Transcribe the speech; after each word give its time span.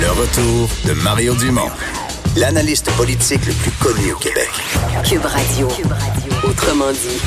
Le 0.00 0.10
retour 0.12 0.68
de 0.86 0.92
Mario 1.02 1.34
Dumont, 1.34 1.70
l'analyste 2.36 2.88
politique 2.96 3.44
le 3.46 3.52
plus 3.52 3.72
connu 3.72 4.12
au 4.12 4.16
Québec. 4.16 4.48
Cube 5.04 5.24
Radio. 5.24 5.66
Autrement 6.44 6.92
dit. 6.92 7.20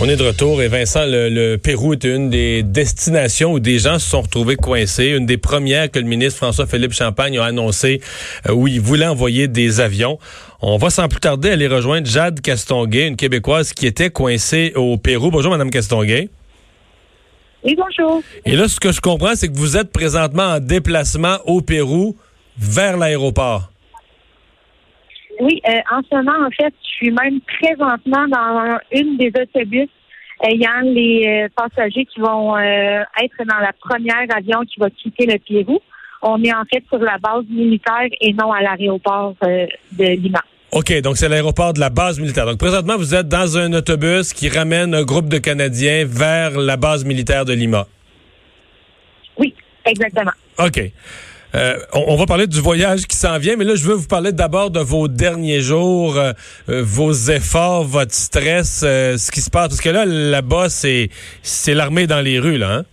On 0.00 0.08
est 0.08 0.16
de 0.16 0.24
retour 0.24 0.62
et 0.62 0.66
Vincent, 0.66 1.04
le, 1.06 1.56
Pérou 1.58 1.92
est 1.92 2.02
une 2.02 2.28
des 2.28 2.64
destinations 2.64 3.52
où 3.52 3.60
des 3.60 3.78
gens 3.78 4.00
se 4.00 4.10
sont 4.10 4.22
retrouvés 4.22 4.56
coincés. 4.56 5.14
Une 5.16 5.26
des 5.26 5.36
premières 5.36 5.88
que 5.92 6.00
le 6.00 6.06
ministre 6.06 6.38
François-Philippe 6.38 6.92
Champagne 6.92 7.38
a 7.38 7.44
annoncé 7.44 8.00
euh, 8.48 8.52
où 8.52 8.66
il 8.66 8.80
voulait 8.80 9.06
envoyer 9.06 9.46
des 9.46 9.78
avions. 9.78 10.18
On 10.62 10.76
va 10.76 10.90
sans 10.90 11.06
plus 11.06 11.20
tarder 11.20 11.50
aller 11.50 11.68
rejoindre 11.68 12.08
Jade 12.08 12.40
Castonguay, 12.40 13.06
une 13.06 13.16
Québécoise 13.16 13.74
qui 13.74 13.86
était 13.86 14.10
coincée 14.10 14.72
au 14.74 14.96
Pérou. 14.96 15.30
Bonjour, 15.30 15.52
Madame 15.52 15.70
Castonguay. 15.70 16.30
Oui, 17.62 17.76
bonjour. 17.76 18.22
Et 18.46 18.56
là, 18.56 18.68
ce 18.68 18.80
que 18.80 18.90
je 18.90 19.00
comprends, 19.00 19.34
c'est 19.34 19.48
que 19.48 19.56
vous 19.56 19.76
êtes 19.76 19.92
présentement 19.92 20.54
en 20.54 20.60
déplacement 20.60 21.36
au 21.44 21.60
Pérou 21.60 22.16
vers 22.58 22.96
l'aéroport. 22.96 23.70
Oui, 25.40 25.60
euh, 25.68 25.72
en 25.90 26.00
ce 26.02 26.16
moment, 26.16 26.46
en 26.46 26.50
fait, 26.50 26.74
je 26.82 26.88
suis 26.88 27.10
même 27.10 27.40
présentement 27.40 28.28
dans 28.28 28.78
une 28.92 29.16
des 29.16 29.32
autobus 29.40 29.88
ayant 30.42 30.80
les 30.84 31.26
euh, 31.26 31.48
passagers 31.54 32.06
qui 32.06 32.20
vont 32.20 32.56
euh, 32.56 33.02
être 33.22 33.44
dans 33.46 33.58
la 33.58 33.72
première 33.78 34.26
avion 34.34 34.60
qui 34.62 34.80
va 34.80 34.88
quitter 34.90 35.26
le 35.26 35.38
Pérou. 35.38 35.80
On 36.22 36.42
est 36.42 36.54
en 36.54 36.64
fait 36.70 36.84
sur 36.88 36.98
la 36.98 37.18
base 37.18 37.44
militaire 37.48 38.08
et 38.20 38.32
non 38.34 38.52
à 38.52 38.60
l'aéroport 38.60 39.34
de 39.40 40.04
Lima. 40.16 40.42
OK, 40.72 41.00
donc 41.00 41.16
c'est 41.16 41.28
l'aéroport 41.28 41.72
de 41.72 41.80
la 41.80 41.90
base 41.90 42.20
militaire. 42.20 42.46
Donc 42.46 42.58
présentement, 42.58 42.96
vous 42.96 43.14
êtes 43.14 43.26
dans 43.26 43.58
un 43.58 43.72
autobus 43.72 44.32
qui 44.32 44.48
ramène 44.48 44.94
un 44.94 45.02
groupe 45.02 45.28
de 45.28 45.38
Canadiens 45.38 46.04
vers 46.06 46.58
la 46.58 46.76
base 46.76 47.04
militaire 47.04 47.44
de 47.44 47.52
Lima. 47.52 47.86
Oui, 49.36 49.54
exactement. 49.84 50.32
OK. 50.58 50.80
Euh, 51.54 51.78
on, 51.92 52.14
va 52.14 52.26
parler 52.26 52.46
du 52.46 52.60
voyage 52.60 53.06
qui 53.06 53.16
s'en 53.16 53.36
vient, 53.38 53.56
mais 53.56 53.64
là, 53.64 53.74
je 53.74 53.84
veux 53.84 53.94
vous 53.94 54.06
parler 54.06 54.30
d'abord 54.30 54.70
de 54.70 54.78
vos 54.78 55.08
derniers 55.08 55.60
jours, 55.60 56.16
euh, 56.16 56.32
euh, 56.68 56.82
vos 56.84 57.12
efforts, 57.12 57.82
votre 57.82 58.14
stress, 58.14 58.80
ce 58.80 59.30
qui 59.32 59.40
se 59.40 59.50
passe. 59.50 59.68
Parce 59.68 59.80
que 59.80 59.88
là, 59.88 60.04
là-bas, 60.04 60.68
c'est, 60.68 61.08
c'est 61.42 61.74
l'armée 61.74 62.06
dans 62.06 62.20
les 62.20 62.38
rues, 62.38 62.58
là. 62.58 62.72
Hein? 62.76 62.84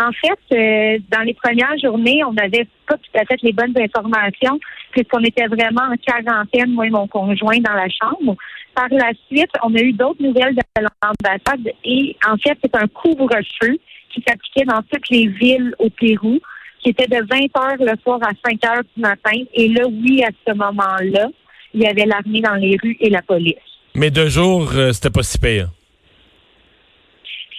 En 0.00 0.10
fait, 0.12 1.00
dans 1.10 1.20
les 1.20 1.34
premières 1.34 1.78
journées, 1.82 2.22
on 2.24 2.32
n'avait 2.32 2.66
pas 2.92 2.98
tout 2.98 3.18
à 3.18 3.24
fait 3.24 3.42
les 3.42 3.52
bonnes 3.52 3.74
informations, 3.76 4.60
puisqu'on 4.90 5.20
était 5.20 5.46
vraiment 5.46 5.82
en 5.82 5.96
quarantaine, 5.96 6.70
moi 6.70 6.86
et 6.86 6.90
mon 6.90 7.06
conjoint, 7.06 7.58
dans 7.58 7.74
la 7.74 7.88
chambre. 7.88 8.36
Par 8.74 8.88
la 8.90 9.12
suite, 9.28 9.50
on 9.62 9.74
a 9.74 9.80
eu 9.80 9.92
d'autres 9.92 10.22
nouvelles 10.22 10.54
de 10.54 10.62
l'ambassade 10.80 11.72
et 11.84 12.16
en 12.28 12.36
fait, 12.36 12.58
c'est 12.62 12.76
un 12.76 12.88
couvre-feu 12.88 13.78
qui 14.10 14.22
s'appliquait 14.26 14.64
dans 14.64 14.82
toutes 14.90 15.08
les 15.10 15.26
villes 15.26 15.74
au 15.78 15.88
Pérou 15.90 16.38
qui 16.82 16.90
était 16.90 17.06
de 17.06 17.24
20 17.30 17.62
heures 17.62 17.76
le 17.78 17.96
soir 18.02 18.18
à 18.22 18.30
5 18.44 18.64
heures 18.64 18.82
du 18.96 19.00
matin. 19.00 19.38
Et 19.54 19.68
là, 19.68 19.86
oui, 19.86 20.22
à 20.24 20.30
ce 20.46 20.52
moment-là, 20.52 21.28
il 21.74 21.82
y 21.82 21.86
avait 21.86 22.06
l'armée 22.06 22.40
dans 22.40 22.54
les 22.54 22.76
rues 22.82 22.96
et 22.98 23.08
la 23.08 23.22
police. 23.22 23.54
Mais 23.94 24.10
de 24.10 24.26
jour, 24.26 24.68
euh, 24.74 24.92
c'était 24.92 25.10
pas 25.10 25.22
si 25.22 25.38
pire. 25.38 25.68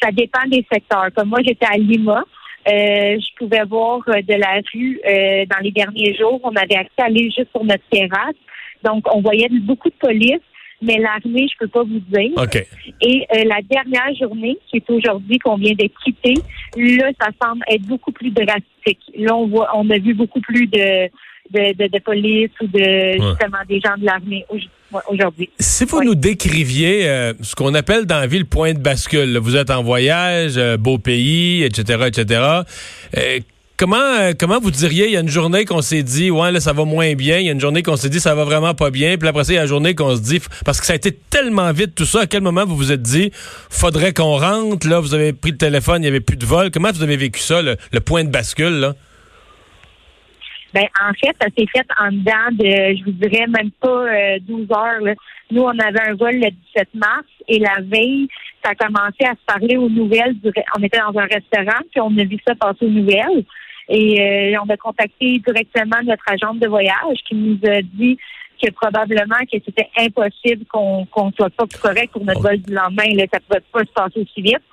Ça 0.02 0.12
dépend 0.12 0.46
des 0.48 0.66
secteurs. 0.70 1.08
Comme 1.16 1.30
moi, 1.30 1.40
j'étais 1.42 1.66
à 1.66 1.78
Lima. 1.78 2.24
Euh, 2.68 3.20
je 3.20 3.36
pouvais 3.38 3.64
voir 3.64 4.02
euh, 4.08 4.22
de 4.22 4.34
la 4.34 4.62
rue 4.74 5.00
dans 5.48 5.60
les 5.62 5.72
derniers 5.72 6.16
jours. 6.16 6.40
On 6.44 6.56
avait 6.56 6.76
accès 6.76 7.02
à 7.02 7.06
aller 7.06 7.26
juste 7.26 7.50
sur 7.52 7.64
notre 7.64 7.84
terrasse. 7.92 8.36
Donc, 8.84 9.06
on 9.14 9.22
voyait 9.22 9.50
beaucoup 9.50 9.90
de 9.90 9.96
police 9.96 10.42
mais 10.84 10.98
l'armée, 10.98 11.48
je 11.52 11.58
peux 11.58 11.68
pas 11.68 11.84
vous 11.84 12.00
dire. 12.00 12.32
Et 13.02 13.26
euh, 13.34 13.44
la 13.46 13.62
dernière 13.62 14.14
journée, 14.20 14.58
qui 14.68 14.78
est 14.78 14.90
aujourd'hui 14.90 15.40
qu'on 15.40 15.56
vient 15.56 15.74
de 15.74 15.90
quitter, 16.04 16.34
là, 16.76 17.10
ça 17.20 17.30
semble 17.42 17.64
être 17.70 17.84
beaucoup 17.84 18.12
plus 18.12 18.32
drastique. 18.32 19.00
Là, 19.18 19.36
on 19.36 19.48
voit, 19.48 19.70
on 19.76 19.90
a 19.90 19.98
vu 19.98 20.14
beaucoup 20.14 20.42
plus 20.42 20.68
de 20.68 21.10
de, 21.52 21.88
de, 21.88 22.00
police 22.00 22.52
ou 22.62 22.68
de 22.68 23.12
justement 23.12 23.60
des 23.68 23.80
gens 23.82 23.98
de 23.98 24.06
l'armée 24.06 24.46
aujourd'hui. 25.10 25.50
Si 25.60 25.86
vous 25.86 26.04
nous 26.04 26.16
décriviez 26.16 27.08
euh, 27.08 27.34
ce 27.42 27.56
qu'on 27.56 27.74
appelle 27.74 28.06
dans 28.06 28.20
la 28.20 28.28
ville 28.28 28.46
point 28.46 28.74
de 28.74 28.80
bascule, 28.80 29.38
vous 29.38 29.56
êtes 29.56 29.70
en 29.70 29.84
voyage, 29.84 30.54
euh, 30.58 30.78
beau 30.78 30.98
pays, 30.98 31.64
etc., 31.64 32.06
etc. 32.08 32.64
Comment, 33.76 33.98
euh, 33.98 34.34
comment 34.40 34.60
vous 34.60 34.70
diriez, 34.70 35.08
il 35.08 35.14
y 35.14 35.18
a 35.18 35.20
une 35.20 35.30
journée 35.30 35.66
qu'on 35.66 35.82
s'est 35.82 36.04
dit, 36.04 36.30
ouais, 36.30 36.52
là, 36.52 36.60
ça 36.60 36.74
va 36.74 36.86
moins 36.86 37.16
bien. 37.16 37.40
Il 37.40 37.48
y 37.48 37.50
a 37.50 37.52
une 37.52 37.60
journée 37.60 37.82
qu'on 37.82 37.96
s'est 37.96 38.10
dit, 38.10 38.20
ça 38.20 38.36
va 38.36 38.44
vraiment 38.46 38.76
pas 38.76 38.92
bien. 38.92 39.18
Puis 39.18 39.28
après 39.28 39.44
ça, 39.46 39.52
il 39.52 39.56
y 39.56 39.60
a 39.60 39.64
une 39.64 39.68
journée 39.68 39.96
qu'on 39.96 40.16
se 40.16 40.22
dit, 40.22 40.40
parce 40.64 40.80
que 40.80 40.86
ça 40.86 40.94
a 40.94 40.96
été 40.96 41.12
tellement 41.12 41.72
vite 41.74 41.96
tout 41.96 42.06
ça, 42.06 42.22
à 42.22 42.28
quel 42.28 42.44
moment 42.44 42.66
vous 42.66 42.78
vous 42.78 42.92
êtes 42.92 43.02
dit, 43.02 43.32
faudrait 43.72 44.14
qu'on 44.14 44.38
rentre, 44.38 44.88
là, 44.88 45.00
vous 45.00 45.16
avez 45.16 45.34
pris 45.34 45.52
le 45.52 45.58
téléphone, 45.58 45.98
il 45.98 46.02
n'y 46.02 46.08
avait 46.08 46.20
plus 46.20 46.38
de 46.38 46.46
vol. 46.46 46.70
Comment 46.70 46.92
vous 46.92 47.02
avez 47.02 47.18
vécu 47.18 47.42
ça, 47.42 47.64
le, 47.64 47.76
point 48.00 48.24
de 48.24 48.30
bascule, 48.30 48.80
là? 48.80 48.94
Ben, 50.74 50.86
en 51.02 51.14
fait, 51.14 51.36
ça 51.40 51.48
s'est 51.56 51.68
fait 51.68 51.86
en 52.00 52.12
dedans 52.12 52.50
de, 52.52 52.96
je 52.98 53.04
vous 53.04 53.12
dirais, 53.12 53.46
même 53.48 53.72
pas 53.80 54.40
12 54.40 54.68
euh, 54.72 54.76
heures. 54.76 55.16
Nous, 55.52 55.62
on 55.62 55.80
avait 55.80 56.02
un 56.02 56.16
vol 56.16 56.34
le 56.34 56.50
17 56.74 56.90
mars 56.96 57.28
et 57.48 57.60
la 57.60 57.78
veille, 57.82 58.28
ça 58.64 58.72
a 58.72 58.76
commencé 58.76 59.24
à 59.24 59.34
se 59.34 59.46
parler 59.46 59.78
aux 59.78 59.90
nouvelles. 59.90 60.36
On 60.78 60.82
était 60.82 60.98
dans 60.98 61.20
un 61.20 61.26
restaurant, 61.26 61.82
puis 61.92 62.02
on 62.02 62.18
a 62.18 62.24
vu 62.24 62.38
ça 62.46 62.56
passer 62.56 62.86
aux 62.86 62.90
nouvelles. 62.90 63.44
Et 63.90 64.20
euh, 64.20 64.60
on 64.64 64.70
a 64.70 64.78
contacté 64.78 65.40
directement 65.40 66.02
notre 66.04 66.24
agente 66.28 66.60
de 66.60 66.68
voyage 66.68 67.18
qui 67.28 67.36
nous 67.36 67.60
a 67.70 67.82
dit 67.82 68.18
que 68.62 68.72
probablement 68.72 69.40
que 69.52 69.60
c'était 69.64 69.90
impossible 69.98 70.66
qu'on 70.66 71.06
qu'on 71.06 71.32
soit 71.34 71.50
pas 71.50 71.66
correct 71.82 72.14
pour 72.14 72.24
notre 72.24 72.42
vol 72.42 72.58
du 72.58 72.74
lendemain. 72.74 73.14
Là, 73.16 73.26
ça 73.32 73.40
pouvait 73.42 73.64
pas 73.72 73.82
se 73.82 73.92
passer 73.94 74.20
aussi 74.22 74.42
vite. 74.42 74.64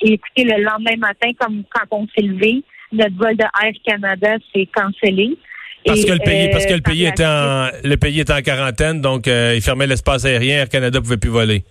Et 0.00 0.12
écoutez, 0.12 0.44
le 0.44 0.62
lendemain 0.62 0.96
matin, 0.96 1.30
comme 1.38 1.64
quand 1.68 1.84
on 1.90 2.06
s'est 2.08 2.22
levé, 2.22 2.62
notre 2.92 3.16
vol 3.16 3.36
de 3.36 3.44
Air 3.44 3.72
Canada 3.84 4.36
s'est 4.54 4.68
cancellé. 4.72 5.36
Parce 5.86 6.04
que 6.04 6.12
le 6.12 6.18
pays, 6.18 6.50
parce 6.50 6.66
que 6.66 6.72
le 6.72 6.78
euh, 6.78 6.82
pays 6.82 7.06
était 7.06 7.24
en, 7.24 7.68
le 7.82 7.96
pays 7.96 8.20
était 8.20 8.32
en 8.32 8.42
quarantaine, 8.42 9.00
donc 9.00 9.26
euh, 9.26 9.54
il 9.56 9.62
fermait 9.62 9.86
l'espace 9.86 10.24
aérien, 10.24 10.58
Air 10.58 10.68
Canada 10.68 11.00
pouvait 11.00 11.16
plus 11.16 11.30
voler. 11.30 11.64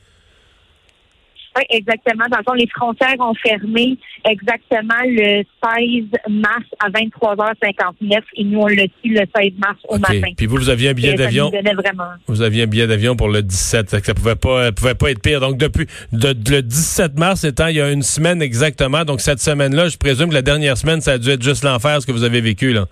Oui, 1.58 1.64
exactement. 1.70 2.25
Dans 2.30 2.38
le 2.38 2.44
fond, 2.44 2.53
les 2.53 2.68
frontières 2.68 3.16
ont 3.19 3.34
fermé 3.34 3.98
exactement 4.30 5.02
le 5.03 5.44
16 5.64 6.19
mars 6.30 6.64
à 6.80 6.90
23h59 6.90 8.19
et 8.36 8.44
nous, 8.44 8.59
on 8.59 8.68
l'a 8.68 8.84
su 8.84 9.09
le 9.09 9.24
16 9.36 9.53
mars 9.58 9.78
au 9.88 9.98
matin. 9.98 10.31
Puis 10.38 10.46
vous, 10.46 10.58
vous 10.58 10.69
aviez 10.69 10.90
un 10.90 10.94
billet 10.94 11.16
d'avion? 11.16 11.52
Vous 12.28 12.42
aviez 12.42 12.64
un 12.64 12.68
billet 12.68 12.88
d'avion 12.88 13.16
pour 13.16 13.30
le 13.30 13.42
17. 13.42 13.90
Ça 13.90 14.14
pouvait 14.14 14.36
pas, 14.36 14.72
pouvait 14.72 14.96
pas 14.96 15.12
être 15.12 15.22
pire. 15.22 15.40
Donc, 15.40 15.58
depuis 15.58 15.88
le 16.14 16.62
17 16.62 17.18
mars 17.18 17.44
étant 17.44 17.68
il 17.68 17.78
y 17.78 17.81
a 17.81 17.92
une 17.92 18.03
semaine 18.03 18.42
exactement. 18.42 19.03
Donc, 19.03 19.19
cette 19.19 19.40
semaine-là, 19.40 19.90
je 19.90 19.98
présume 19.98 20.30
que 20.30 20.36
la 20.36 20.44
dernière 20.44 20.78
semaine, 20.78 21.02
ça 21.02 21.14
a 21.14 21.18
dû 21.18 21.30
être 21.30 21.44
juste 21.44 21.64
l'enfer, 21.64 22.02
ce 22.02 22.06
que 22.06 22.12
vous 22.12 22.24
avez 22.24 22.42
vécu, 22.42 22.74
là. 22.74 22.86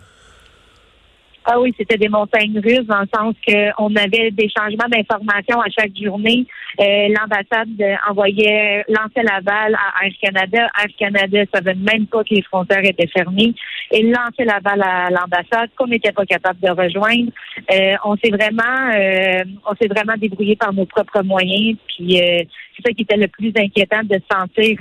Ah 1.49 1.61
oui, 1.61 1.73
c'était 1.77 1.95
des 1.95 2.09
montagnes 2.09 2.59
russes 2.59 2.85
dans 2.87 2.99
le 2.99 3.07
sens 3.15 3.33
qu'on 3.47 3.95
avait 3.95 4.31
des 4.31 4.49
changements 4.49 4.89
d'informations 4.89 5.61
à 5.61 5.69
chaque 5.69 5.95
journée. 5.95 6.45
Euh, 6.77 7.07
L'ambassade 7.07 7.81
envoyait 8.09 8.83
lançait 8.89 9.23
Laval 9.23 9.73
à 9.75 10.05
Air 10.05 10.11
Canada. 10.21 10.67
Air 10.77 10.87
Canada 10.99 11.39
savait 11.53 11.75
même 11.75 12.05
pas 12.07 12.25
que 12.25 12.35
les 12.35 12.41
frontières 12.41 12.83
étaient 12.83 13.07
fermées 13.07 13.55
et 13.91 14.03
lançait 14.03 14.43
Laval 14.43 14.81
à 14.83 15.09
l'ambassade 15.09 15.69
qu'on 15.77 15.87
n'était 15.87 16.11
pas 16.11 16.25
capable 16.25 16.59
de 16.59 16.69
rejoindre. 16.69 17.31
Euh, 17.71 17.95
on 18.03 18.17
s'est 18.17 18.31
vraiment 18.31 18.91
euh, 18.93 19.45
on 19.65 19.75
s'est 19.75 19.87
vraiment 19.87 20.17
débrouillé 20.17 20.57
par 20.57 20.73
nos 20.73 20.85
propres 20.85 21.23
moyens. 21.23 21.77
Puis 21.87 22.19
euh, 22.19 22.43
c'est 22.75 22.87
ça 22.89 22.93
qui 22.93 23.03
était 23.03 23.15
le 23.15 23.29
plus 23.29 23.53
inquiétant 23.55 24.01
de 24.03 24.15
se 24.15 24.35
sentir 24.35 24.77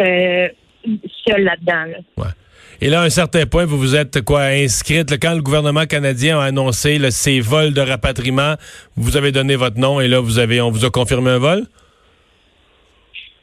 seul 1.29 1.45
là-dedans. 1.45 1.93
Ouais. 2.17 2.27
Et 2.81 2.89
là, 2.89 3.03
à 3.03 3.05
un 3.05 3.11
certain 3.11 3.47
point, 3.47 3.65
vous 3.65 3.79
vous 3.79 3.97
êtes 3.97 4.23
quoi 4.23 4.43
inscrite. 4.43 5.19
quand 5.21 5.35
le 5.35 5.43
gouvernement 5.43 5.87
canadien 5.87 6.39
a 6.39 6.45
annoncé 6.45 6.99
le 6.99 7.11
ces 7.11 7.41
vols 7.41 7.73
de 7.73 7.81
rapatriement, 7.81 8.55
vous 8.97 9.17
avez 9.17 9.33
donné 9.33 9.57
votre 9.57 9.79
nom 9.79 10.01
et 10.01 10.09
là, 10.09 10.21
vous 10.21 10.39
avez, 10.39 10.61
on 10.61 10.71
vous 10.71 10.85
a 10.85 10.91
confirmé 10.91 11.31
un 11.31 11.39
vol? 11.39 11.67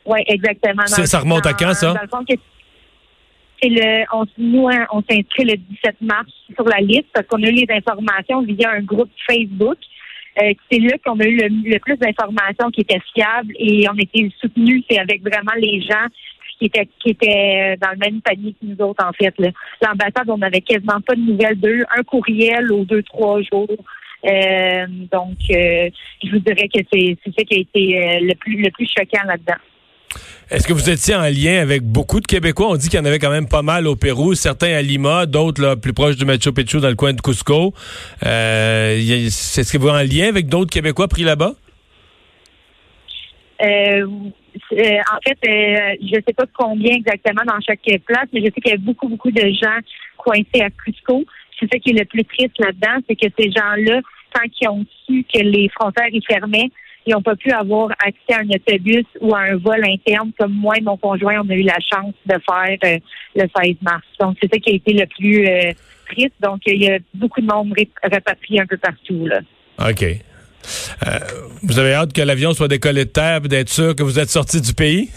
Oui, 0.05 0.19
exactement. 0.27 0.85
ça 0.85 1.19
remonte 1.19 1.45
à 1.45 1.53
quand, 1.53 1.73
ça? 1.73 1.93
le, 3.69 4.03
on, 4.13 4.25
nous, 4.37 4.67
hein, 4.67 4.85
on 4.91 5.01
s'inscrit 5.01 5.45
le 5.45 5.57
17 5.57 6.01
mars 6.01 6.31
sur 6.53 6.67
la 6.67 6.79
liste 6.79 7.07
parce 7.13 7.27
qu'on 7.27 7.41
a 7.43 7.47
eu 7.47 7.53
les 7.53 7.67
informations 7.69 8.41
via 8.41 8.71
un 8.71 8.81
groupe 8.81 9.09
Facebook. 9.27 9.77
Euh, 10.41 10.53
c'est 10.71 10.79
là 10.79 10.97
qu'on 11.05 11.19
a 11.19 11.25
eu 11.25 11.37
le, 11.37 11.79
plus 11.79 11.97
d'informations 11.97 12.71
qui 12.71 12.81
étaient 12.81 13.01
fiables 13.13 13.53
et 13.57 13.87
on 13.89 13.97
était 13.97 14.29
soutenus. 14.41 14.83
C'est 14.89 14.99
avec 14.99 15.21
vraiment 15.21 15.53
les 15.57 15.81
gens 15.81 16.07
qui 16.57 16.65
étaient, 16.65 16.87
qui 16.99 17.09
étaient 17.11 17.75
dans 17.81 17.91
le 17.91 17.97
même 17.97 18.21
panier 18.21 18.53
que 18.53 18.65
nous 18.65 18.85
autres, 18.85 19.03
en 19.05 19.11
fait. 19.13 19.33
L'ambassade, 19.81 20.29
on 20.29 20.37
n'avait 20.37 20.61
quasiment 20.61 21.01
pas 21.01 21.15
de 21.15 21.21
nouvelles 21.21 21.59
d'eux. 21.59 21.83
Un 21.97 22.03
courriel 22.03 22.71
aux 22.71 22.85
deux, 22.85 23.03
trois 23.03 23.41
jours. 23.41 23.67
Euh, 24.25 24.85
donc, 25.11 25.37
euh, 25.51 25.89
je 26.23 26.29
vous 26.31 26.39
dirais 26.39 26.69
que 26.73 26.79
c'est 26.91 27.17
ça 27.25 27.43
qui 27.43 27.55
a 27.55 27.59
été 27.59 27.97
euh, 27.97 28.19
le 28.21 28.35
plus 28.35 28.61
le 28.61 28.71
plus 28.71 28.87
choquant 28.87 29.25
là-dedans. 29.27 29.59
Est-ce 30.49 30.67
que 30.67 30.73
vous 30.73 30.89
étiez 30.89 31.15
en 31.15 31.23
lien 31.23 31.59
avec 31.59 31.81
beaucoup 31.81 32.19
de 32.19 32.27
Québécois? 32.27 32.67
On 32.69 32.75
dit 32.75 32.87
qu'il 32.87 32.99
y 32.99 33.01
en 33.01 33.05
avait 33.05 33.19
quand 33.19 33.31
même 33.31 33.49
pas 33.49 33.63
mal 33.63 33.87
au 33.87 33.95
Pérou, 33.95 34.35
certains 34.35 34.73
à 34.73 34.81
Lima, 34.81 35.25
d'autres 35.25 35.75
plus 35.75 35.93
proches 35.93 36.15
du 36.15 36.25
Machu 36.25 36.53
Picchu 36.53 36.79
dans 36.79 36.89
le 36.89 36.95
coin 36.95 37.13
de 37.13 37.21
Cusco. 37.21 37.73
Est-ce 38.21 39.73
que 39.73 39.77
vous 39.77 39.87
êtes 39.87 39.95
en 39.95 40.03
lien 40.03 40.29
avec 40.29 40.47
d'autres 40.47 40.69
Québécois 40.69 41.07
pris 41.07 41.23
là-bas? 41.23 41.53
Euh, 43.63 44.05
en 44.55 45.19
fait, 45.23 45.37
euh, 45.47 45.95
je 46.01 46.15
ne 46.15 46.21
sais 46.25 46.33
pas 46.35 46.45
combien 46.57 46.95
exactement 46.95 47.43
dans 47.45 47.59
chaque 47.61 47.81
place, 48.05 48.27
mais 48.33 48.41
je 48.41 48.45
sais 48.45 48.61
qu'il 48.61 48.71
y 48.71 48.75
a 48.75 48.77
beaucoup, 48.77 49.07
beaucoup 49.07 49.31
de 49.31 49.41
gens 49.41 49.79
coincés 50.17 50.61
à 50.61 50.69
Cusco. 50.69 51.23
c'est 51.59 51.71
ça 51.71 51.79
qui 51.79 51.91
est 51.91 51.99
le 51.99 52.05
plus 52.05 52.25
triste 52.25 52.57
là-dedans, 52.59 53.03
c'est 53.07 53.15
que 53.15 53.27
ces 53.37 53.51
gens-là, 53.51 54.01
tant 54.33 54.47
qu'ils 54.51 54.69
ont 54.69 54.85
su 55.05 55.25
que 55.31 55.39
les 55.39 55.69
frontières 55.69 56.09
y 56.11 56.21
fermaient, 56.21 56.69
ils 57.05 57.13
n'ont 57.13 57.21
pas 57.21 57.35
pu 57.35 57.51
avoir 57.51 57.91
accès 57.99 58.33
à 58.33 58.39
un 58.39 58.49
autobus 58.49 59.05
ou 59.19 59.35
à 59.35 59.39
un 59.39 59.57
vol 59.57 59.83
interne 59.83 60.31
comme 60.39 60.53
moi 60.53 60.75
et 60.77 60.81
mon 60.81 60.97
conjoint, 60.97 61.41
on 61.43 61.49
a 61.49 61.53
eu 61.53 61.63
la 61.63 61.79
chance 61.79 62.13
de 62.25 62.33
faire 62.33 62.77
euh, 62.85 62.99
le 63.35 63.43
16 63.61 63.75
mars. 63.81 64.05
Donc, 64.19 64.37
c'est 64.41 64.51
ça 64.51 64.57
qui 64.57 64.71
a 64.71 64.75
été 64.75 64.93
le 64.93 65.05
plus 65.05 65.45
euh, 65.45 65.71
triste. 66.09 66.35
Donc, 66.39 66.61
il 66.65 66.81
y 66.81 66.89
a 66.89 66.99
beaucoup 67.13 67.41
de 67.41 67.47
monde 67.47 67.73
repatrié 68.03 68.61
un 68.61 68.65
peu 68.65 68.77
partout. 68.77 69.27
Là. 69.27 69.39
OK. 69.79 70.05
Euh, 71.07 71.19
vous 71.61 71.79
avez 71.79 71.93
hâte 71.93 72.13
que 72.13 72.21
l'avion 72.21 72.53
soit 72.53 72.67
décollé 72.67 73.05
de 73.05 73.09
terre 73.09 73.41
d'être 73.41 73.69
sûr 73.69 73.95
que 73.95 74.03
vous 74.03 74.19
êtes 74.19 74.29
sorti 74.29 74.61
du 74.61 74.73
pays? 74.73 75.09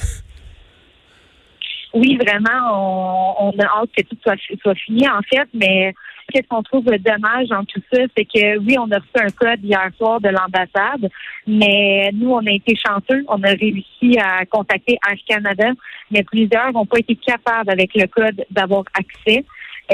Oui, 1.95 2.19
vraiment, 2.19 3.43
on, 3.43 3.51
a 3.59 3.65
hâte 3.65 3.91
que 3.97 4.03
tout 4.03 4.17
soit, 4.23 4.75
fini, 4.75 5.09
en 5.09 5.23
fait, 5.23 5.49
mais 5.55 5.95
Qu'est-ce 6.33 6.49
qu'on 6.49 6.63
trouve 6.63 6.85
dommage 6.85 7.49
dans 7.49 7.65
tout 7.65 7.81
ça, 7.93 8.01
c'est 8.17 8.25
que 8.25 8.59
oui, 8.59 8.77
on 8.79 8.91
a 8.91 8.97
reçu 8.97 9.11
un 9.15 9.31
code 9.31 9.63
hier 9.63 9.89
soir 9.97 10.21
de 10.21 10.29
l'ambassade, 10.29 11.09
mais 11.47 12.11
nous, 12.13 12.31
on 12.31 12.45
a 12.45 12.51
été 12.51 12.75
chanceux. 12.75 13.25
On 13.29 13.43
a 13.45 13.51
réussi 13.51 14.19
à 14.19 14.45
contacter 14.45 14.99
Air 15.09 15.19
Canada, 15.29 15.71
mais 16.11 16.25
plusieurs 16.25 16.73
n'ont 16.73 16.87
pas 16.87 16.99
été 16.99 17.15
capables 17.15 17.71
avec 17.71 17.95
le 17.95 18.07
code 18.09 18.45
d'avoir 18.51 18.83
accès. 18.95 19.45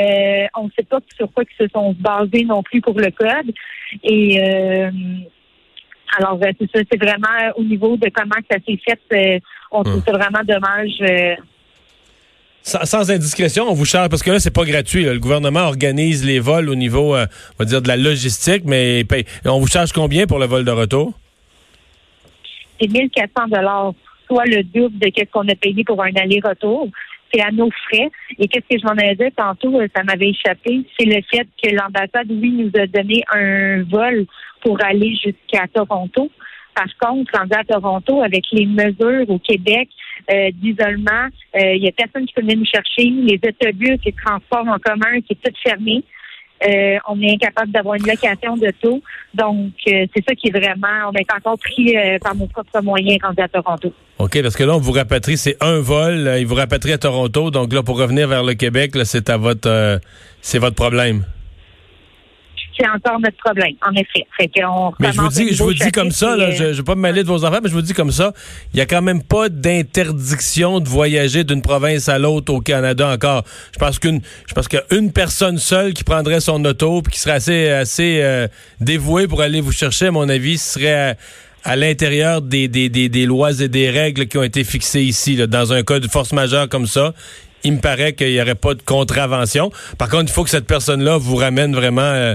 Euh, 0.01 0.47
on 0.57 0.65
ne 0.65 0.71
sait 0.71 0.85
pas 0.85 1.01
sur 1.15 1.31
quoi 1.33 1.45
ils 1.45 1.67
se 1.67 1.71
sont 1.71 1.95
basés 2.01 2.45
non 2.45 2.63
plus 2.63 2.81
pour 2.81 2.99
le 2.99 3.11
code. 3.11 3.53
Et 4.03 4.41
euh, 4.41 4.91
alors, 6.19 6.37
ben, 6.37 6.55
c'est 6.59 6.71
ça, 6.71 6.83
c'est 6.91 7.03
vraiment 7.03 7.53
au 7.57 7.65
niveau 7.65 7.97
de 7.97 8.09
comment 8.11 8.35
ça 8.51 8.59
s'est 8.67 8.79
fait, 8.85 9.01
euh, 9.13 9.39
on 9.71 9.83
trouve 9.83 10.03
ça 10.05 10.13
vraiment 10.13 10.43
dommage. 10.47 11.01
Sans, 12.63 13.11
indiscrétion, 13.11 13.65
on 13.69 13.75
vous 13.75 13.85
charge 13.85 14.09
parce 14.09 14.23
que 14.23 14.31
là 14.31 14.39
c'est 14.39 14.55
pas 14.55 14.65
gratuit. 14.65 15.05
Le 15.05 15.19
gouvernement 15.19 15.63
organise 15.63 16.25
les 16.25 16.39
vols 16.39 16.69
au 16.69 16.77
niveau, 16.77 17.17
euh, 17.17 17.27
on 17.55 17.65
va 17.65 17.65
dire 17.65 17.83
de 17.83 17.89
la 17.89 17.97
logistique, 17.97 18.63
mais 18.65 19.05
on 19.45 19.59
vous 19.59 19.67
charge 19.67 19.93
combien 19.93 20.27
pour 20.27 20.39
le 20.39 20.47
vol 20.47 20.65
de 20.65 20.71
retour? 20.71 21.13
C'est 22.81 22.89
1400 22.89 23.49
dollars, 23.49 23.93
soit 24.29 24.45
le 24.45 24.63
double 24.63 24.97
de 24.99 25.11
ce 25.17 25.25
qu'on 25.25 25.49
a 25.49 25.55
payé 25.57 25.83
pour 25.83 26.01
un 26.03 26.15
aller-retour. 26.15 26.89
C'est 27.35 27.41
à 27.41 27.51
nos 27.51 27.71
frais. 27.89 28.11
Et 28.39 28.47
qu'est-ce 28.47 28.77
que 28.77 28.81
je 28.81 28.87
m'en 28.87 28.97
ai 29.01 29.17
dit 29.17 29.33
tantôt, 29.37 29.81
euh, 29.81 29.89
ça 29.97 30.05
m'avait 30.05 30.29
échappé, 30.29 30.83
c'est 30.99 31.07
le 31.07 31.21
fait 31.31 31.49
que 31.63 31.75
l'ambassade, 31.75 32.31
oui, 32.31 32.51
nous 32.51 32.81
a 32.81 32.87
donné 32.87 33.25
un 33.33 33.83
vol 33.85 34.27
pour 34.63 34.79
aller 34.85 35.15
jusqu'à 35.17 35.67
Toronto. 35.73 36.31
Par 36.75 36.87
contre, 36.99 37.39
rendu 37.39 37.53
à 37.53 37.65
Toronto, 37.65 38.23
avec 38.23 38.45
les 38.53 38.67
mesures 38.67 39.29
au 39.29 39.39
Québec 39.39 39.89
euh, 40.31 40.51
d'isolement, 40.55 41.29
euh, 41.57 41.75
il 41.75 41.83
n'y 41.83 41.89
a 41.89 41.93
personne 41.93 42.25
qui 42.27 42.33
peut 42.33 42.41
venir 42.41 42.57
nous 42.57 42.65
chercher. 42.65 43.11
Les 43.11 43.39
autobus, 43.47 43.99
les 44.05 44.13
transports 44.13 44.67
en 44.67 44.79
commun, 44.79 45.21
c'est 45.29 45.39
tout 45.41 45.53
fermé. 45.63 46.03
Euh, 46.67 46.97
on 47.09 47.21
est 47.21 47.33
incapable 47.33 47.73
d'avoir 47.73 47.97
une 47.97 48.07
location 48.07 48.57
de 48.57 48.73
tout. 48.81 49.03
Donc, 49.35 49.73
c'est 49.85 50.25
ça 50.27 50.35
qui 50.35 50.49
est 50.49 50.51
vraiment, 50.53 51.11
on 51.11 51.13
est 51.13 51.31
encore 51.35 51.59
pris 51.59 51.95
par 52.23 52.37
nos 52.37 52.47
propres 52.47 52.81
moyens 52.81 53.19
rendus 53.23 53.43
à 53.43 53.49
Toronto. 53.49 53.93
OK, 54.19 54.41
parce 54.43 54.57
que 54.57 54.63
là, 54.63 54.77
on 54.77 54.79
vous 54.79 54.93
rapatrie, 54.93 55.37
c'est 55.37 55.57
un 55.61 55.81
vol, 55.81 56.33
il 56.39 56.47
vous 56.47 56.55
rapatrie 56.55 56.93
à 56.93 56.99
Toronto. 56.99 57.51
Donc 57.51 57.73
là, 57.73 57.83
pour 57.83 57.99
revenir 57.99 58.29
vers 58.29 58.45
le 58.45 58.55
Québec, 58.55 58.93
c'est 59.05 59.29
à 59.29 59.37
votre 59.37 60.01
c'est 60.41 60.59
votre 60.59 60.77
problème 60.77 61.25
c'est 62.83 62.89
encore 62.89 63.21
notre 63.21 63.37
problème, 63.37 63.75
en 63.87 63.93
effet. 63.93 64.27
mais 64.99 65.13
je 65.13 65.21
vous 65.21 65.29
dis, 65.29 65.55
je 65.55 65.63
vous 65.63 65.75
dis 65.75 65.93
comme 65.93 66.11
ça, 66.11 66.37
je 66.51 66.65
ne 66.65 66.73
vais 66.73 66.83
pas 66.83 66.95
me 66.95 67.01
mêler 67.01 67.23
de 67.23 67.29
vos 67.29 67.45
enfants, 67.45 67.61
mais 67.63 67.69
je 67.69 67.75
vous 67.75 67.83
dis 67.83 67.95
comme 67.95 68.11
ça, 68.11 68.33
il 68.73 68.77
n'y 68.77 68.83
a 68.83 68.87
quand 68.87 69.03
même 69.03 69.23
pas 69.23 69.49
d'interdiction 69.49 70.81
de 70.81 70.89
voyager 70.89 71.45
d'une 71.45 71.63
province 71.63 72.09
à 72.09 72.19
l'autre 72.19 72.53
au 72.53 72.61
Canada 72.61 73.09
encore. 73.09 73.45
Je 73.73 73.79
pense 73.79 73.99
qu'une 73.99 74.21
je 74.47 74.55
pense 74.55 74.69
qu'une 74.69 75.13
personne 75.13 75.59
seule 75.59 75.93
qui 75.93 76.05
prendrait 76.05 76.41
son 76.41 76.65
auto 76.65 77.03
et 77.07 77.11
qui 77.11 77.19
serait 77.19 77.33
assez 77.33 77.69
assez 77.69 78.21
euh, 78.23 78.49
dévouée 78.81 79.29
pour 79.29 79.43
aller 79.43 79.61
vous 79.61 79.73
chercher, 79.73 80.07
à 80.07 80.11
mon 80.11 80.29
avis, 80.29 80.59
serait 80.59 81.17
à, 81.65 81.77
l'intérieur 81.77 82.43
des, 82.43 82.67
des, 82.67 82.89
des, 82.89 83.27
lois 83.27 83.61
et 83.61 83.69
des 83.69 83.91
règles 83.91 84.27
qui 84.27 84.37
ont 84.37 84.43
été 84.43 84.65
fixées 84.65 85.03
ici, 85.03 85.37
dans 85.47 85.73
un 85.73 85.83
cas 85.83 86.01
de 86.01 86.09
force 86.09 86.33
majeure 86.33 86.69
comme 86.69 86.87
ça 86.87 87.13
il 87.65 87.75
me 87.75 87.79
paraît 87.81 88.13
qu'il 88.13 88.33
n'y 88.33 88.41
aurait 88.41 88.57
pas 88.57 88.75
de 88.75 88.83
contravention. 88.83 89.71
Par 89.99 90.09
contre, 90.09 90.25
il 90.25 90.33
faut 90.33 90.45
que 90.45 90.51
cette 90.51 90.67
personne-là 90.67 91.17
vous 91.17 91.37
ramène 91.37 91.75
vraiment 91.75 92.03
euh, 92.03 92.35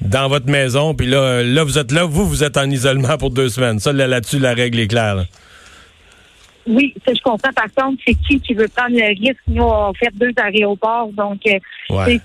dans 0.00 0.28
votre 0.28 0.46
maison. 0.46 0.94
Puis 0.94 1.06
là, 1.06 1.42
là, 1.42 1.64
vous 1.64 1.78
êtes 1.78 1.92
là, 1.92 2.04
vous, 2.04 2.26
vous 2.26 2.44
êtes 2.44 2.56
en 2.56 2.70
isolement 2.70 3.16
pour 3.18 3.30
deux 3.30 3.48
semaines. 3.48 3.80
Ça, 3.80 3.92
là-dessus, 3.92 4.38
la 4.38 4.54
règle 4.54 4.78
est 4.78 4.88
claire. 4.88 5.26
Oui, 6.66 6.92
ça 7.06 7.14
je 7.14 7.22
comprends. 7.22 7.52
Par 7.52 7.72
contre, 7.76 8.02
c'est 8.06 8.14
qui 8.14 8.40
qui 8.40 8.54
veut 8.54 8.68
prendre 8.68 8.96
le 8.96 9.08
risque? 9.08 9.40
Nous, 9.46 9.62
on 9.62 9.92
fait 9.94 10.12
deux 10.14 10.32
aéroports, 10.36 11.10
donc 11.12 11.40
euh, 11.46 11.58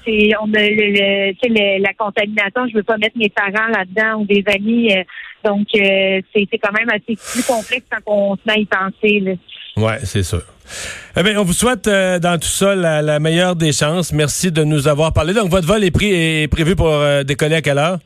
c'est 0.05 0.31
on 0.41 0.51
a 0.53 0.69
le, 0.69 1.81
la 1.81 1.93
contamination. 1.93 2.67
Je 2.67 2.77
veux 2.77 2.83
pas 2.83 2.97
mettre 2.97 3.17
mes 3.17 3.29
parents 3.29 3.67
là-dedans 3.67 4.21
ou 4.21 4.25
des 4.25 4.43
amis. 4.47 4.91
Euh, 4.93 5.03
donc 5.43 5.67
euh, 5.75 6.21
c'est 6.33 6.57
quand 6.57 6.73
même 6.73 6.89
assez 6.89 7.15
plus 7.15 7.43
complexe 7.43 7.85
quand 7.91 8.11
on 8.11 8.35
se 8.35 8.41
met 8.47 8.53
à 8.53 8.57
y 8.57 8.65
penser. 8.65 9.37
Oui, 9.77 9.93
c'est 10.03 10.23
sûr. 10.23 10.43
Eh 11.17 11.23
bien, 11.23 11.39
on 11.39 11.43
vous 11.43 11.53
souhaite 11.53 11.85
dans 11.85 12.39
tout 12.39 12.47
ça 12.47 12.75
la, 12.75 13.19
meilleure 13.19 13.55
des 13.55 13.73
chances. 13.73 14.11
Merci 14.13 14.51
de 14.51 14.63
nous 14.63 14.87
avoir 14.87 15.13
parlé. 15.13 15.33
Donc, 15.33 15.49
votre 15.49 15.67
vol 15.67 15.83
est, 15.83 15.91
pris, 15.91 16.11
est 16.11 16.47
prévu 16.47 16.75
pour 16.75 16.93
décoller 17.25 17.55
à 17.55 17.61
quelle 17.61 17.77
heure? 17.77 17.99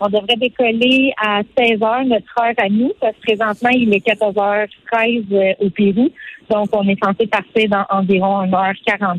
On 0.00 0.08
devrait 0.08 0.36
décoller 0.36 1.12
à 1.16 1.40
16 1.58 1.80
h 1.80 2.08
notre 2.08 2.40
heure 2.40 2.54
à 2.56 2.68
nous, 2.68 2.92
parce 3.00 3.14
que 3.14 3.26
présentement, 3.26 3.70
il 3.70 3.92
est 3.92 4.06
14h13 4.06 5.24
euh, 5.32 5.52
au 5.66 5.70
Pérou. 5.70 6.08
Donc, 6.50 6.68
on 6.72 6.86
est 6.88 6.98
censé 7.02 7.26
passer 7.26 7.68
dans 7.68 7.84
environ 7.90 8.46
1h45. 8.46 9.18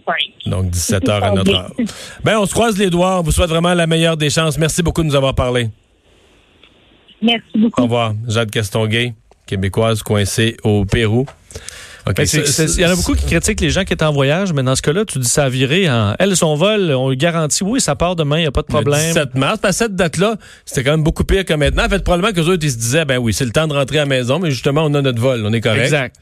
Donc, 0.50 0.70
17 0.70 1.04
h 1.04 1.22
à 1.22 1.32
notre 1.32 1.54
heure. 1.54 1.72
Ben, 2.24 2.38
on 2.40 2.46
se 2.46 2.54
croise 2.54 2.78
les 2.78 2.90
doigts. 2.90 3.20
On 3.20 3.24
vous 3.24 3.32
souhaite 3.32 3.50
vraiment 3.50 3.74
la 3.74 3.88
meilleure 3.88 4.18
des 4.18 4.30
chances. 4.30 4.58
Merci 4.58 4.82
beaucoup 4.82 5.04
de 5.04 5.08
nous 5.08 5.16
avoir 5.16 5.36
parlé. 5.36 5.70
Merci 7.22 7.44
beaucoup. 7.56 7.82
Au 7.82 7.84
revoir. 7.84 8.14
Jade 8.28 8.50
Castonguay, 8.50 9.14
québécoise 9.46 10.02
coincée 10.02 10.56
au 10.64 10.86
Pérou. 10.86 11.26
Ben, 12.16 12.26
il 12.26 12.82
y 12.82 12.86
en 12.86 12.90
a 12.90 12.96
beaucoup 12.96 13.14
qui 13.14 13.26
critiquent 13.26 13.62
les 13.62 13.70
gens 13.70 13.84
qui 13.84 13.94
étaient 13.94 14.06
en 14.06 14.12
voyage, 14.12 14.54
mais 14.54 14.64
dans 14.64 14.76
ce 14.76 14.82
cas-là, 14.82 15.06
tu 15.06 15.20
dis 15.20 15.28
ça 15.28 15.46
a 15.46 15.50
viré. 15.50 15.90
En... 15.90 16.16
Elle, 16.18 16.36
son 16.36 16.56
vol, 16.56 16.92
on 16.92 17.14
garantit, 17.14 17.64
oui, 17.64 17.80
ça 17.80 17.96
part 17.96 18.16
demain, 18.16 18.38
il 18.38 18.42
n'y 18.42 18.48
a 18.48 18.52
pas 18.52 18.62
de 18.62 18.68
problème. 18.68 19.00
Le 19.00 19.26
17 19.26 19.36
mars, 19.36 19.60
à 19.64 19.72
cette 19.72 19.96
date-là, 19.96 20.36
c'était 20.66 20.84
quand 20.84 20.92
même 20.92 21.04
beaucoup 21.04 21.24
pire 21.24 21.46
que 21.46 21.54
maintenant. 21.54 21.86
En 21.86 21.90
fait, 21.90 22.04
probablement 22.04 22.34
que 22.34 22.42
autres, 22.42 22.66
ils 22.66 22.72
se 22.72 22.78
disaient, 22.78 23.06
ben 23.06 23.18
oui, 23.18 23.34
c'est 23.34 23.46
le 23.46 23.52
temps 23.52 23.68
de 23.68 23.74
rentrer 23.74 23.98
à 23.98 24.02
la 24.02 24.06
maison, 24.08 24.40
mais 24.40 24.52
justement, 24.52 24.84
on 24.86 24.94
a 24.94 25.02
notre 25.02 25.22
vol, 25.22 25.44
on 25.46 25.54
est 25.54 25.62
correct. 25.62 25.84
Exact. 25.84 26.16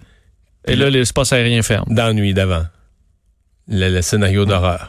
Et 0.67 0.75
là, 0.75 0.89
l'espace 0.89 1.31
aérien 1.31 1.61
ferme. 1.61 1.85
Dans 1.89 2.07
la 2.07 2.13
nuit 2.13 2.33
d'avant. 2.33 2.65
Le, 3.69 3.89
le 3.89 4.01
scénario 4.01 4.45
d'horreur. 4.45 4.85